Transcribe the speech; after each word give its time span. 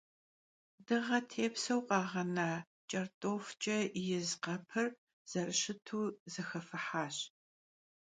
Dığe 0.85 1.19
têpseu 1.29 1.81
khağena 1.87 2.49
ç'ert'ofç'e 2.89 3.77
yiz 4.05 4.29
khepır 4.43 4.87
zerışıtu 5.31 6.01
zexefıhaş. 6.33 7.15